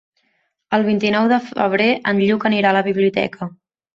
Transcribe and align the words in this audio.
El 0.77 0.85
vint-i-nou 0.87 1.27
de 1.33 1.37
febrer 1.51 1.87
en 2.13 2.21
Lluc 2.23 2.47
anirà 2.51 2.71
a 2.71 2.77
la 2.79 2.85
biblioteca. 2.91 3.51